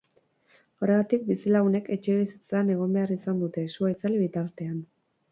[0.83, 4.81] Horregatik, bizilagunek etxebizitzetan egon behar izan dute, sua itzali bitartean.